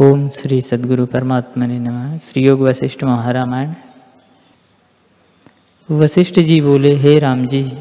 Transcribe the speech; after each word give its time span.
ओम 0.00 0.28
श्री 0.28 0.60
सद्गुरु 0.60 1.06
परमात्मा 1.06 1.66
ने 1.66 1.78
नमः। 1.78 2.18
श्री 2.18 2.42
योग 2.42 2.60
वशिष्ठ 2.60 3.04
महारामायण। 3.04 3.72
वशिष्ठ 5.90 6.40
जी 6.40 6.60
बोले, 6.60 6.94
हे 6.94 7.18
राम 7.18 7.46
जी, 7.46 7.72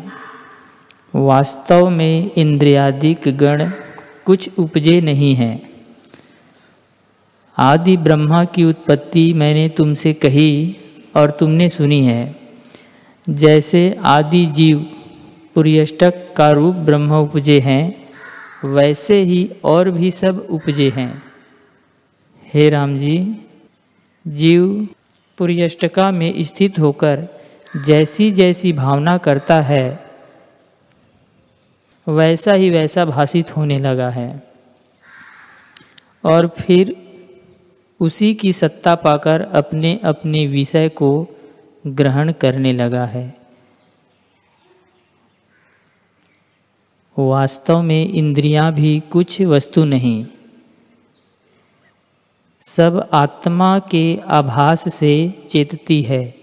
वास्तव 1.16 1.90
में 1.90 2.32
इंद्रियादिक 2.38 3.38
गण 3.38 3.72
कुछ 4.26 4.50
उपजे 4.58 5.02
नहीं 5.02 5.36
हैं। 5.36 5.70
आदि 7.58 7.98
ब्रह्मा 7.98 8.46
की 8.46 8.64
उत्पत्ति 8.64 9.34
मैंने 9.34 9.70
तुमसे 9.70 10.14
कही 10.14 10.76
और 11.16 11.32
तुमने 11.32 11.70
सुनी 11.70 12.04
है। 12.06 12.36
जैसे 13.30 13.98
आदि 14.04 14.46
जीव 14.46 14.80
पुर्यष्टक 15.56 16.34
का 16.38 16.52
रूप 16.52 16.76
ब्रह्म 16.76 17.16
उपजे 17.16 17.60
हैं, 17.60 18.10
वैसे 18.66 19.22
ही 19.22 19.52
और 19.64 19.92
भी 19.92 20.12
सब 20.12 20.48
उपजे 20.50 20.90
हैं। 20.90 21.27
हे 22.58 22.70
राम 22.70 22.98
जी, 22.98 23.38
जीव 24.28 24.88
पुर्यष्टका 25.38 26.12
में 26.12 26.44
स्थित 26.44 26.80
होकर 26.80 27.28
जैसी 27.86 28.32
जैसी 28.32 28.74
भावना 28.74 29.18
करता 29.18 29.62
है, 29.62 30.06
वैसा 32.08 32.54
ही 32.54 32.70
वैसा 32.70 33.06
भाषित 33.06 33.58
होने 33.58 33.80
लगा 33.80 34.10
है। 34.10 34.44
और 36.26 36.48
फिर 36.48 36.96
उसी 38.00 38.34
की 38.34 38.54
सत्ता 38.54 38.96
पाकर 38.96 39.42
अपने 39.42 40.00
अपने 40.04 40.48
विषय 40.48 40.90
को 40.90 41.28
ग्रहण 41.88 42.32
करने 42.32 42.74
लगा 42.74 43.06
है। 43.06 43.38
वास्तव 47.20 47.82
में 47.82 48.10
इंद्रियाँ 48.10 48.74
भी 48.74 49.00
कुछ 49.00 49.42
वस्तु 49.42 49.86
नहीं 49.86 50.26
सब 52.76 53.10
आत्मा 53.14 53.80
के 53.80 54.20
आभास 54.28 54.96
से 54.96 55.34
चेतती 55.50 56.02
है। 56.02 56.36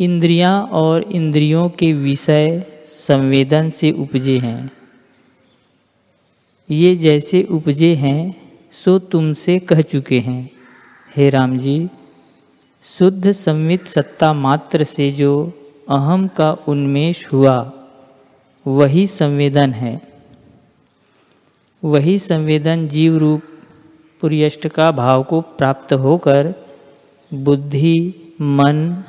इंद्रियाँ 0.00 0.62
और 0.62 1.02
इंद्रियों 1.02 1.68
के 1.68 1.92
विषय 1.92 2.66
संवेदन 2.86 3.70
से 3.70 3.90
उपजे 3.90 4.38
हैं। 4.38 4.70
ये 6.70 6.96
जैसे 6.96 7.42
उपजे 7.42 7.94
हैं, 7.94 8.52
सो 8.70 8.98
तुमसे 8.98 9.58
कह 9.58 9.80
चुके 9.80 10.20
हैं। 10.20 10.50
हे 11.16 11.30
राम 11.30 11.56
जी, 11.56 11.88
शुद्ध 12.98 13.32
संवित 13.32 13.86
सत्ता 13.86 14.32
मात्र 14.32 14.84
से 14.84 15.10
जो 15.10 15.52
अहम 15.88 16.28
का 16.28 16.52
उन्मेष 16.52 17.32
हुआ, 17.32 17.72
वही 18.66 19.06
संवेदन 19.06 19.72
है। 19.72 20.07
वही 21.84 22.18
संवेदन 22.18 22.88
जीव 22.88 23.16
रूप 23.16 23.42
पुर्यष्ट 24.20 24.68
का 24.68 24.90
भाव 24.90 25.22
को 25.22 25.40
प्राप्त 25.40 25.92
होकर 25.92 26.54
बुद्धि, 27.34 28.14
मन 28.40 29.04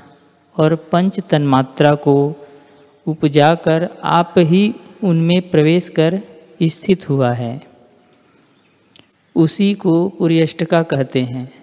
और 0.58 0.76
पंच 0.76 1.20
तन्मात्रा 1.20 1.96
को 1.96 2.36
उपजाकर 3.08 3.90
आप 4.04 4.34
ही 4.38 4.76
उनमें 5.04 5.50
प्रवेश 5.50 5.90
कर 5.90 6.22
स्थित 6.64 7.10
हुआ 7.10 7.32
है। 7.32 7.64
उसी 9.36 9.74
को 9.74 10.10
पुर्यष्टका 10.10 10.84
कहते 10.84 11.22
हैं। 11.22 11.54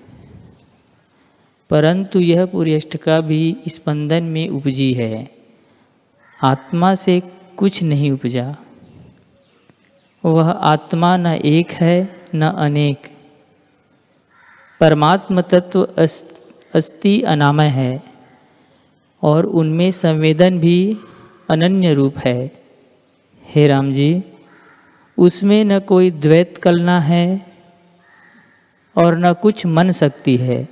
परंतु 1.70 2.20
यह 2.20 2.46
पुर्यष्टका 2.46 3.20
भी 3.20 3.56
स्पंदन 3.68 4.24
में 4.24 4.48
उपजी 4.48 4.92
है। 4.92 5.30
आत्मा 6.42 6.94
से 6.94 7.22
कुछ 7.56 7.82
नहीं 7.82 8.10
उपजा। 8.10 8.56
वह 10.26 10.50
आत्मा 10.50 11.16
न 11.16 11.26
एक 11.26 11.70
है, 11.70 12.20
न 12.34 12.42
अनेक। 12.42 13.06
परमात्म 14.80 15.40
तत्व 15.40 15.84
अस्ति 16.74 17.22
अनामय 17.22 17.66
है, 17.66 18.02
और 19.22 19.46
उनमें 19.46 19.90
संवेदन 19.90 20.58
भी 20.58 20.98
अनन्य 21.50 21.94
रूप 21.94 22.18
है। 22.18 22.50
हे 23.44 23.68
राम 23.68 23.92
जी, 23.92 24.24
उसमें 25.18 25.64
न 25.64 25.78
कोई 25.78 26.10
द्वैत 26.10 26.58
कलना 26.58 27.00
है, 27.00 27.46
और 28.96 29.18
न 29.18 29.32
कुछ 29.32 29.66
मन 29.66 29.90
सकती 29.90 30.36
है। 30.36 30.68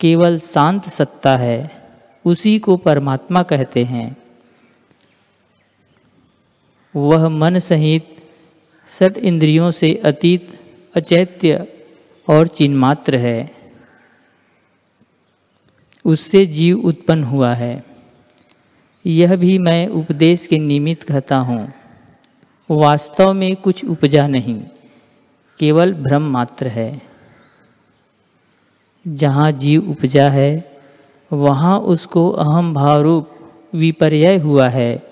केवल 0.00 0.38
शांत 0.38 0.84
सत्ता 0.84 1.36
है, 1.36 1.88
उसी 2.24 2.58
को 2.58 2.76
परमात्मा 2.76 3.42
कहते 3.42 3.84
हैं। 3.84 4.16
वह 6.96 7.28
मन 7.28 7.58
सहित 7.58 8.21
सट 8.90 9.16
इंद्रियों 9.16 9.70
से 9.70 9.94
अतीत, 9.94 10.58
अचैत्य 10.94 11.66
और 12.28 12.46
चिन्मात्र 12.46 13.16
है। 13.16 13.50
उससे 16.04 16.46
जीव 16.46 16.80
उत्पन्न 16.80 17.24
हुआ 17.24 17.54
है। 17.54 17.84
यह 19.06 19.36
भी 19.36 19.58
मैं 19.58 19.86
उपदेश 19.88 20.46
के 20.46 20.58
निमित्त 20.58 21.02
कहता 21.02 21.36
हूँ। 21.36 21.72
वास्तव 22.70 23.32
में 23.32 23.56
कुछ 23.56 23.84
उपजा 23.84 24.26
नहीं, 24.26 24.62
केवल 25.58 25.92
भ्रम 25.94 26.22
मात्र 26.22 26.68
है। 26.68 27.02
जहाँ 29.08 29.52
जीव 29.52 29.90
उपजा 29.90 30.28
है, 30.30 30.80
वहाँ 31.32 31.78
उसको 31.80 32.30
अहम 32.30 32.74
भाव 32.74 33.00
रूप 33.02 33.30
विपर्य 33.74 34.36
हुआ 34.36 34.68
है। 34.68 35.02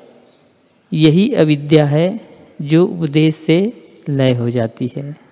यही 0.92 1.32
अविद्या 1.34 1.87
है। 1.87 2.29
जो 2.62 2.87
उपदेश 2.87 3.34
से 3.34 3.72
लय 4.09 4.32
हो 4.32 4.50
जाती 4.50 4.93
है। 4.97 5.29